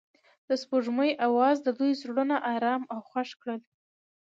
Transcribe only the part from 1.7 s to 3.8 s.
دوی زړونه ارامه او خوښ کړل.